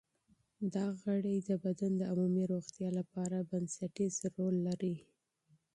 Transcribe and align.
دا 0.73 0.85
غړي 1.01 1.35
د 1.49 1.51
بدن 1.63 1.91
د 1.97 2.01
عمومي 2.11 2.43
روغتیا 2.53 2.89
لپاره 2.99 3.47
بنسټیز 3.49 4.15
رول 4.35 4.55
لري. 4.67 4.95